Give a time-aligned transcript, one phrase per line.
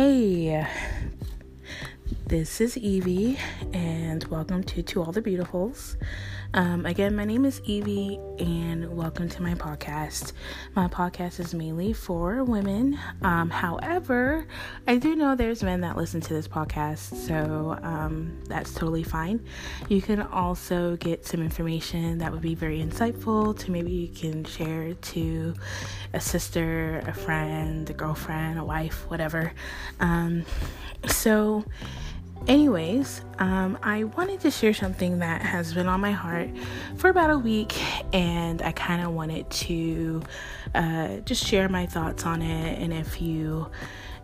[0.00, 0.64] Hey,
[2.28, 3.36] this is Evie,
[3.72, 5.96] and welcome to To All the Beautifuls.
[6.54, 10.32] Um, again, my name is Evie, and welcome to my podcast.
[10.74, 12.98] My podcast is mainly for women.
[13.20, 14.46] Um, however,
[14.86, 19.44] I do know there's men that listen to this podcast, so um, that's totally fine.
[19.90, 24.42] You can also get some information that would be very insightful to maybe you can
[24.44, 25.54] share to
[26.14, 29.52] a sister, a friend, a girlfriend, a wife, whatever.
[30.00, 30.46] Um,
[31.06, 31.66] so,
[32.48, 36.48] Anyways, um, I wanted to share something that has been on my heart
[36.96, 37.78] for about a week,
[38.14, 40.22] and I kind of wanted to
[40.74, 42.78] uh, just share my thoughts on it.
[42.78, 43.70] And if you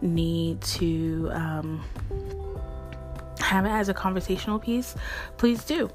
[0.00, 1.84] need to um,
[3.40, 4.94] have it as a conversational piece,
[5.36, 5.90] please do.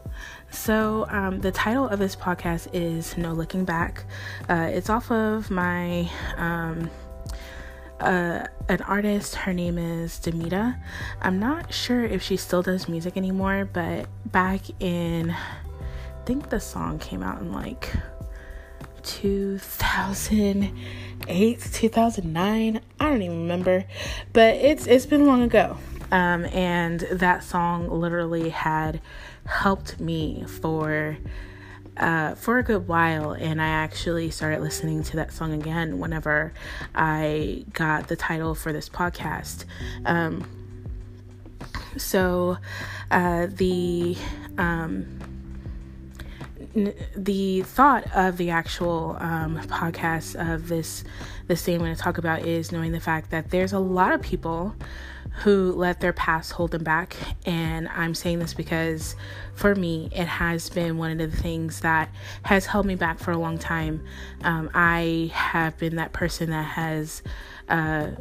[0.52, 4.03] So, um, the title of this podcast is No Looking Back.
[4.50, 6.09] Uh, it's off of my.
[8.00, 9.36] Uh, an artist.
[9.36, 10.78] Her name is Demita.
[11.22, 16.59] I'm not sure if she still does music anymore, but back in, I think the
[16.59, 17.92] song came out in like
[19.04, 22.81] 2008, 2009.
[23.00, 23.86] I don't even remember,
[24.34, 25.78] but it's it's been long ago.
[26.11, 29.02] Um, and that song literally had
[29.45, 31.17] helped me for
[32.00, 36.54] uh, for a good while, and I actually started listening to that song again whenever
[36.95, 39.66] I got the title for this podcast.
[40.06, 40.48] Um,
[41.98, 42.58] so,
[43.09, 44.16] uh, the
[44.58, 45.20] um,
[46.76, 51.04] n- the thought of the actual um, podcast of this
[51.48, 54.11] this thing I'm going to talk about is knowing the fact that there's a lot
[54.11, 54.76] of people
[55.43, 57.16] who let their past hold them back.
[57.45, 59.16] And I'm saying this because
[59.53, 62.09] for me, it has been one of the things that
[62.43, 64.03] has held me back for a long time.
[64.43, 67.21] Um, I have been that person that has.
[67.69, 68.11] Uh,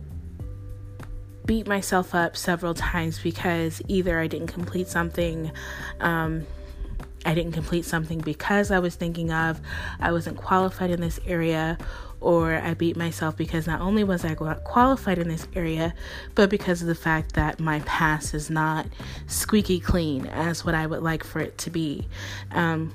[1.47, 5.53] beat myself up several times because either I didn't complete something,
[6.01, 6.45] um,
[7.25, 9.61] I didn't complete something because I was thinking of
[10.01, 11.79] I wasn't qualified in this area,
[12.21, 15.95] or I beat myself because not only was I qualified in this area,
[16.35, 18.87] but because of the fact that my past is not
[19.27, 22.09] squeaky clean as what I would like for it to be.
[22.53, 22.93] Um,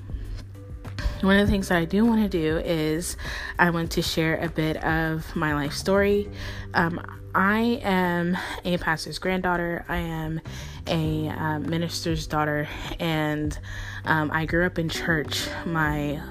[1.21, 3.15] one of the things that I do want to do is
[3.59, 6.29] I want to share a bit of my life story.
[6.73, 6.99] Um,
[7.33, 9.85] I am a pastor's granddaughter.
[9.87, 10.41] I am
[10.87, 12.67] a uh, minister's daughter,
[12.99, 13.57] and
[14.03, 16.21] um, I grew up in church my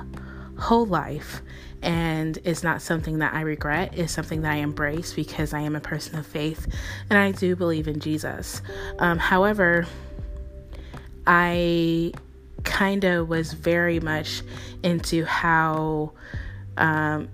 [0.58, 1.40] whole life
[1.82, 3.96] and it's not something that I regret.
[3.96, 6.66] It's something that I embrace because I am a person of faith
[7.08, 8.60] and I do believe in Jesus.
[8.98, 9.86] Um, however,
[11.26, 12.12] I
[12.64, 14.42] kind of was very much
[14.82, 16.12] into how
[16.76, 17.28] um,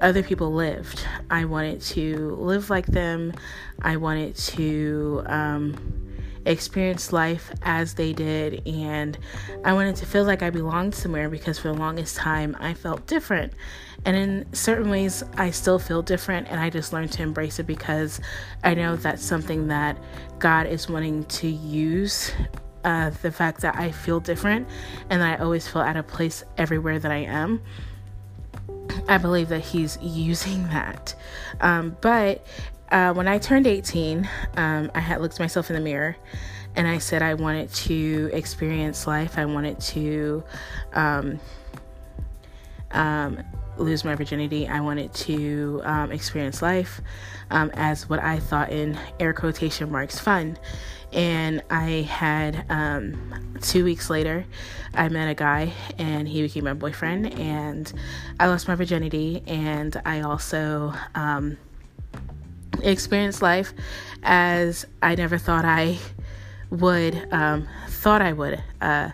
[0.00, 1.06] other people lived.
[1.30, 3.32] I wanted to live like them.
[3.80, 5.22] I wanted to.
[5.26, 5.99] Um,
[6.46, 9.18] experience life as they did and
[9.64, 13.06] I wanted to feel like I belonged somewhere because for the longest time I felt
[13.06, 13.52] different.
[14.04, 17.66] And in certain ways I still feel different and I just learned to embrace it
[17.66, 18.20] because
[18.64, 19.98] I know that's something that
[20.38, 22.32] God is wanting to use
[22.84, 24.66] uh, the fact that I feel different
[25.10, 27.60] and that I always feel out of place everywhere that I am.
[29.08, 31.14] I believe that he's using that.
[31.60, 32.46] Um, but
[32.90, 36.16] uh, when I turned 18, um, I had looked myself in the mirror
[36.76, 39.38] and I said I wanted to experience life.
[39.38, 40.44] I wanted to
[40.92, 41.40] um,
[42.92, 43.42] um,
[43.76, 44.68] lose my virginity.
[44.68, 47.00] I wanted to um, experience life
[47.50, 50.58] um, as what I thought in air quotation marks fun.
[51.12, 54.44] And I had um, two weeks later,
[54.94, 57.92] I met a guy and he became my boyfriend, and
[58.38, 59.42] I lost my virginity.
[59.46, 60.94] And I also
[62.82, 63.72] experienced life
[64.22, 65.98] as I never thought I
[66.70, 69.10] would, um, thought I would uh,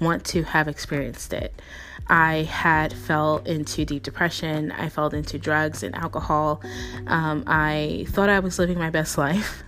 [0.00, 1.60] want to have experienced it.
[2.08, 4.72] I had fell into deep depression.
[4.72, 6.60] I fell into drugs and alcohol.
[7.06, 9.62] Um, I thought I was living my best life,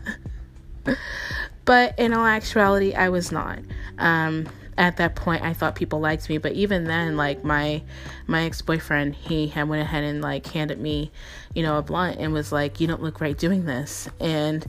[1.64, 3.60] but in all actuality, I was not.
[3.98, 4.48] Um,
[4.78, 7.82] at that point I thought people liked me, but even then, like my
[8.26, 11.10] my ex boyfriend, he had went ahead and like handed me,
[11.54, 14.66] you know, a blunt and was like, "You don't look right doing this," and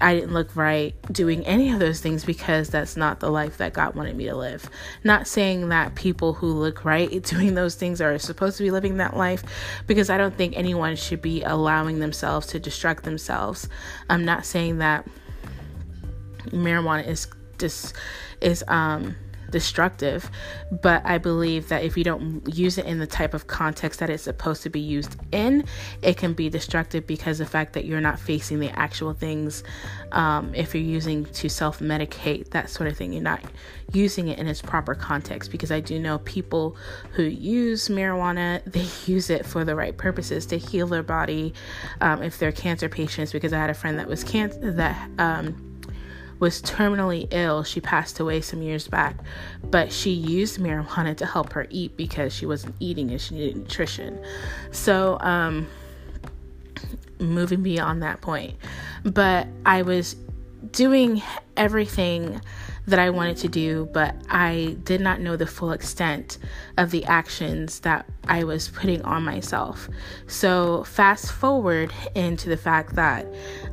[0.00, 3.72] I didn't look right doing any of those things because that's not the life that
[3.74, 4.68] God wanted me to live.
[5.04, 8.96] Not saying that people who look right doing those things are supposed to be living
[8.96, 9.42] that life
[9.86, 13.68] because I don't think anyone should be allowing themselves to destruct themselves.
[14.08, 15.06] I'm not saying that
[16.46, 17.26] marijuana is
[17.60, 17.94] just
[18.40, 19.16] is um
[19.50, 20.30] destructive.
[20.70, 24.10] But I believe that if you don't use it in the type of context that
[24.10, 25.64] it's supposed to be used in,
[26.02, 29.62] it can be destructive because the fact that you're not facing the actual things.
[30.12, 33.42] Um, if you're using to self medicate, that sort of thing, you're not
[33.92, 35.50] using it in its proper context.
[35.50, 36.76] Because I do know people
[37.12, 41.54] who use marijuana, they use it for the right purposes to heal their body.
[42.00, 45.10] Um, if they're cancer patients, because I had a friend that was cancer that.
[45.18, 45.69] Um,
[46.40, 47.62] was terminally ill.
[47.62, 49.16] She passed away some years back,
[49.62, 53.56] but she used marijuana to help her eat because she wasn't eating and she needed
[53.56, 54.18] nutrition.
[54.72, 55.68] So, um,
[57.18, 58.54] moving beyond that point,
[59.04, 60.16] but I was
[60.72, 61.22] doing
[61.56, 62.40] everything
[62.86, 66.38] that I wanted to do, but I did not know the full extent
[66.78, 69.88] of the actions that I was putting on myself.
[70.26, 73.26] So, fast forward into the fact that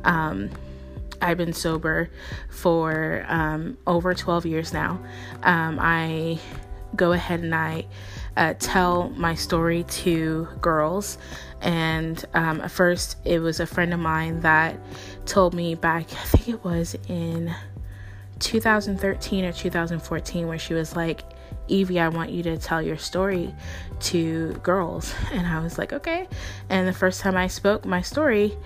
[0.04, 0.50] um,
[1.20, 2.10] I've been sober
[2.48, 5.00] for um, over 12 years now.
[5.42, 6.38] Um, I
[6.96, 7.86] go ahead and I
[8.36, 11.18] uh, tell my story to girls.
[11.60, 14.78] And um, at first, it was a friend of mine that
[15.26, 17.54] told me back, I think it was in
[18.38, 21.22] 2013 or 2014, where she was like,
[21.66, 23.54] Evie, I want you to tell your story
[24.00, 25.12] to girls.
[25.32, 26.28] And I was like, okay.
[26.68, 28.56] And the first time I spoke my story,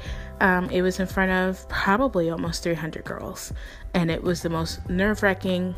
[0.43, 3.53] um, it was in front of probably almost 300 girls,
[3.95, 5.73] and it was the most nerve wracking,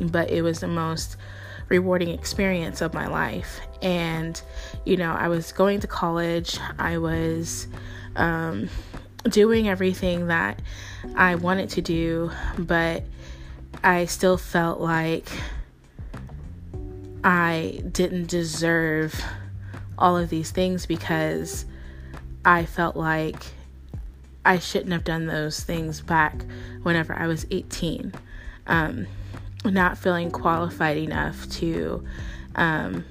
[0.00, 1.16] but it was the most
[1.68, 3.58] rewarding experience of my life.
[3.82, 4.40] And,
[4.84, 7.66] you know, I was going to college, I was
[8.14, 8.68] um,
[9.24, 10.62] doing everything that
[11.16, 13.02] I wanted to do, but
[13.82, 15.28] I still felt like
[17.24, 19.20] I didn't deserve
[19.98, 21.64] all of these things because
[22.44, 23.44] I felt like
[24.44, 26.44] I shouldn't have done those things back
[26.82, 28.12] whenever I was 18.
[28.66, 29.06] Um,
[29.64, 32.04] not feeling qualified enough to
[32.54, 33.04] um,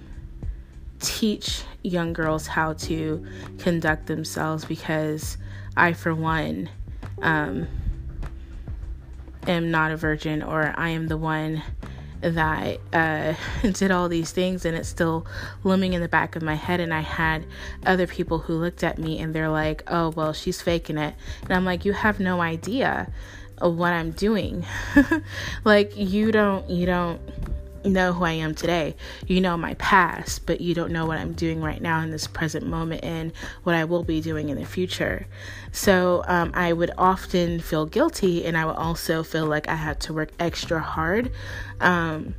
[1.00, 3.26] teach young girls how to
[3.60, 5.38] conduct themselves because
[5.78, 6.70] I, for one,
[7.22, 7.68] um,
[9.48, 11.62] am not a virgin or I am the one
[12.22, 13.34] that uh,
[13.72, 15.26] did all these things and it's still
[15.64, 17.46] looming in the back of my head and i had
[17.86, 21.16] other people who looked at me and they're like oh well she's faking it.
[21.44, 23.12] And i'm like you have no idea
[23.58, 24.66] of what i'm doing.
[25.66, 27.20] Like you don't you don't
[27.86, 28.96] know who I am today.
[29.28, 32.28] You know my past, but you don't know what I'm doing right now in this
[32.28, 33.32] present moment and
[33.64, 35.28] what I will be doing in the future.
[35.72, 40.00] So um, I would often feel guilty, and I would also feel like I had
[40.02, 41.32] to work extra hard.
[41.80, 42.36] Um,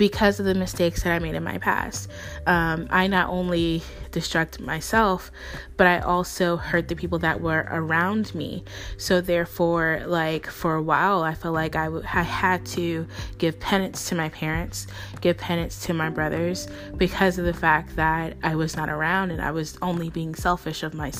[0.00, 2.08] because of the mistakes that I made in my past.
[2.46, 3.82] Um, I not only
[4.12, 5.30] distracted myself,
[5.76, 8.64] but I also hurt the people that were around me.
[8.96, 13.06] So, therefore, like for a while, I felt like I, w- I had to
[13.36, 14.86] give penance to my parents,
[15.20, 16.66] give penance to my brothers
[16.96, 20.82] because of the fact that I was not around and I was only being selfish
[20.82, 21.12] of my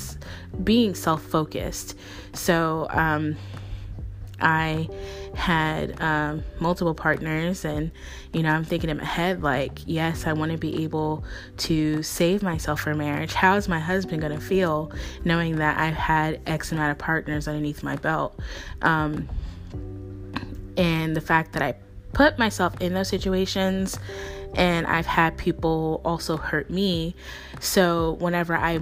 [0.64, 1.98] being self focused.
[2.32, 3.36] So, um,
[4.40, 4.88] I
[5.34, 7.90] had um, multiple partners, and
[8.32, 11.24] you know, I'm thinking in my head, like, yes, I want to be able
[11.58, 13.34] to save myself for marriage.
[13.34, 14.92] How is my husband going to feel
[15.24, 18.38] knowing that I've had X amount of partners underneath my belt?
[18.82, 19.28] Um,
[20.76, 21.74] and the fact that I
[22.12, 23.98] put myself in those situations
[24.54, 27.14] and I've had people also hurt me.
[27.60, 28.80] So, whenever I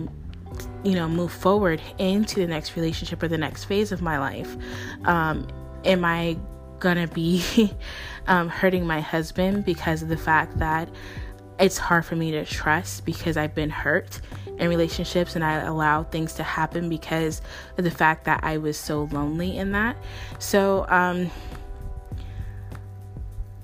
[0.84, 4.56] you know move forward into the next relationship or the next phase of my life
[5.04, 5.46] um,
[5.84, 6.36] am i
[6.78, 7.72] gonna be
[8.26, 10.88] um, hurting my husband because of the fact that
[11.58, 14.20] it's hard for me to trust because i've been hurt
[14.58, 17.42] in relationships and i allow things to happen because
[17.76, 19.96] of the fact that i was so lonely in that?
[20.38, 21.30] So um,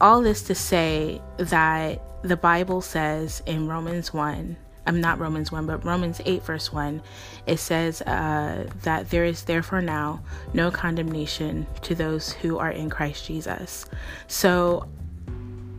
[0.01, 4.57] all this to say that the bible says in romans 1
[4.87, 7.03] I'm not Romans 1, but Romans 8, verse 1,
[7.47, 10.23] it says uh, that there is therefore now
[10.53, 13.87] no condemnation to those who are in Christ Jesus.
[14.27, 14.89] So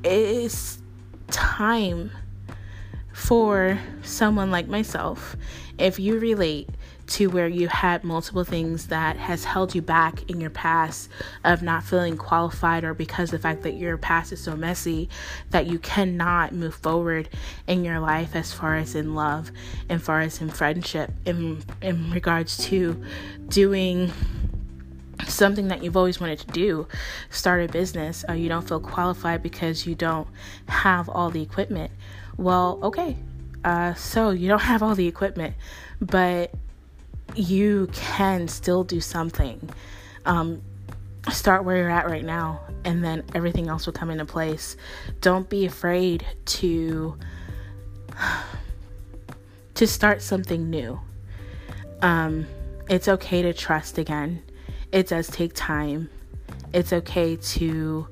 [0.04, 0.80] it's
[1.28, 2.12] time
[3.14, 5.38] for someone like myself,
[5.78, 6.70] if you relate
[7.08, 11.10] to where you had multiple things that has held you back in your past
[11.44, 15.08] of not feeling qualified or because the fact that your past is so messy
[15.52, 17.30] that you cannot move forward
[17.68, 19.52] in your life as far as in love
[19.88, 23.02] and far as in friendship in in regards to
[23.50, 24.12] doing
[25.28, 26.88] something that you've always wanted to do
[27.30, 30.28] start a business uh, you don't feel qualified because you don't
[30.68, 31.92] have all the equipment.
[32.38, 33.16] Well okay
[33.64, 35.56] uh, so you don't have all the equipment
[36.02, 36.54] but
[37.34, 39.70] you can still do something.
[40.25, 40.62] Um,
[41.32, 44.77] start where you're at right now and then everything else will come into place.
[45.22, 47.17] Don't be afraid to
[49.74, 51.00] to start something new.
[52.01, 52.46] Um,
[52.89, 54.44] it's okay to trust again.
[54.91, 56.10] It does take time.
[56.72, 58.08] It's okay to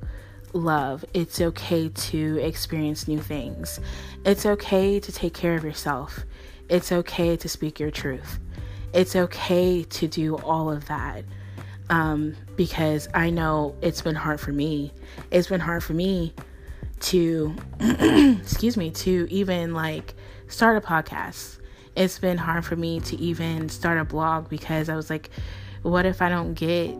[0.52, 1.04] love.
[1.14, 3.80] It's okay to experience new things.
[4.24, 6.24] It's okay to take care of yourself.
[6.68, 8.38] It's okay to speak your truth.
[8.94, 11.24] It's okay to do all of that.
[11.90, 14.92] Um, because I know it's been hard for me.
[15.30, 16.32] It's been hard for me
[17.00, 20.14] to, excuse me, to even like
[20.48, 21.58] start a podcast.
[21.96, 25.28] It's been hard for me to even start a blog because I was like,
[25.82, 26.96] what if I don't get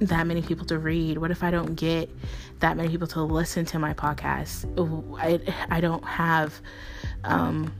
[0.00, 1.18] that many people to read?
[1.18, 2.08] What if I don't get
[2.60, 4.66] that many people to listen to my podcast?
[5.18, 5.40] I,
[5.74, 6.60] I don't have
[7.24, 7.72] um,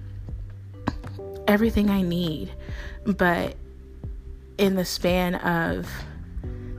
[1.50, 2.52] everything I need.
[3.04, 3.56] But
[4.56, 5.90] in the span of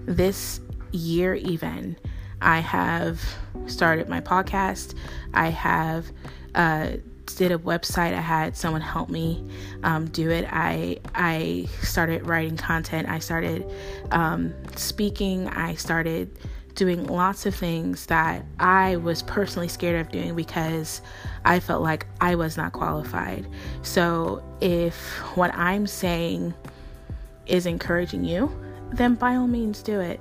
[0.05, 0.61] this
[0.91, 1.97] year, even,
[2.41, 3.21] I have
[3.67, 4.95] started my podcast.
[5.33, 6.09] I have
[6.55, 6.91] uh,
[7.35, 8.13] did a website.
[8.13, 9.45] I had someone help me
[9.83, 10.47] um, do it.
[10.49, 13.09] I I started writing content.
[13.09, 13.69] I started
[14.11, 15.47] um, speaking.
[15.49, 16.31] I started
[16.75, 21.01] doing lots of things that I was personally scared of doing because
[21.43, 23.47] I felt like I was not qualified.
[23.81, 24.95] So if
[25.35, 26.53] what I'm saying
[27.47, 28.55] is encouraging you,
[28.93, 30.19] then by all means do it.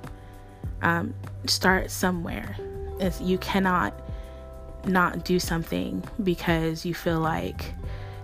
[0.83, 1.15] Um,
[1.47, 2.57] start somewhere.
[2.99, 3.95] It's, you cannot
[4.87, 7.75] not do something because you feel like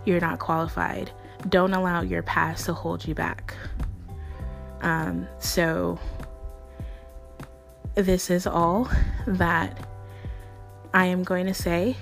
[0.05, 1.11] you're not qualified.
[1.49, 3.55] Don't allow your past to hold you back.
[4.81, 5.99] Um, so,
[7.95, 8.91] this is all
[9.27, 9.87] that
[10.95, 11.97] I am going to say.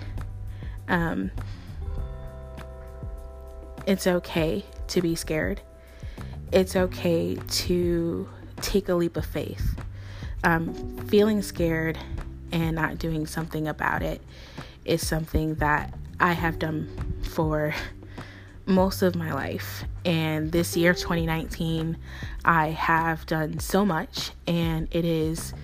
[0.89, 1.31] Um,
[3.87, 5.61] it's okay to be scared.
[6.53, 8.29] It's okay to
[8.61, 9.81] take a leap of faith.
[10.43, 10.75] Um,
[11.09, 11.99] feeling scared
[12.53, 14.23] and not doing something about it
[14.85, 16.89] is something that I have done
[17.23, 17.75] for
[18.67, 19.85] most of my life.
[20.05, 21.97] And this year, 2019,
[22.45, 25.55] I have done so much, and it is,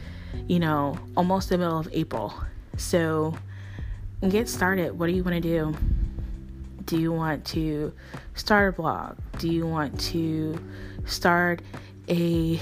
[0.48, 2.34] you know, almost the middle of April.
[2.76, 3.34] So
[4.28, 4.98] get started.
[4.98, 5.74] What do you want to do?
[6.84, 7.92] Do you want to
[8.34, 9.16] start a blog?
[9.38, 10.58] Do you want to
[11.06, 11.62] start
[12.08, 12.60] a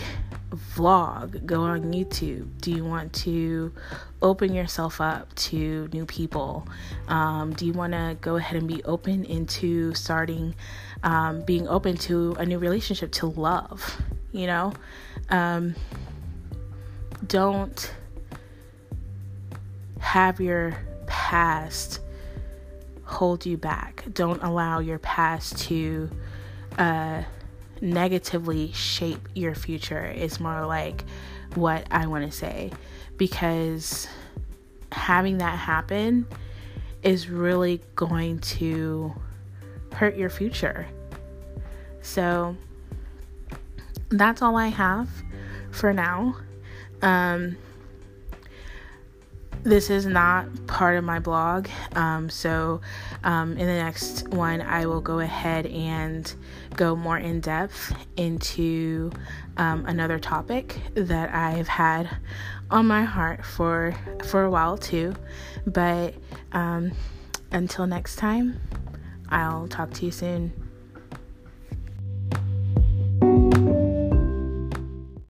[0.50, 2.49] vlog, go on YouTube?
[2.61, 3.73] Do you want to
[4.23, 6.67] open yourself up to new people?
[7.09, 10.55] Um, do you want to go ahead and be open into starting,
[11.03, 14.00] um, being open to a new relationship, to love?
[14.33, 14.73] You know,
[15.31, 15.75] um,
[17.27, 17.93] don't
[20.00, 20.79] have your
[21.29, 22.01] past
[23.05, 24.03] hold you back.
[24.15, 26.09] Don't allow your past to
[26.79, 27.23] uh,
[27.83, 31.05] negatively shape your future is more like
[31.55, 32.73] what I want to say
[33.19, 34.09] because
[34.91, 36.27] having that happen
[37.03, 39.13] is really going to
[39.93, 40.87] hurt your future.
[42.01, 42.57] So
[44.09, 45.11] that's all I have
[45.73, 46.37] for now.
[47.03, 47.59] Um,
[49.69, 51.69] this is not part of my blog.
[51.95, 52.81] Um, so,
[53.23, 56.33] um, in the next one, I will go ahead and
[56.75, 59.13] go more in depth into
[59.59, 62.09] um, another topic that I've had
[62.71, 63.95] on my heart for
[64.25, 65.15] for a while too.
[65.67, 66.15] But
[66.53, 66.93] um,
[67.53, 68.61] until next time,
[69.29, 70.68] I'll talk to you soon.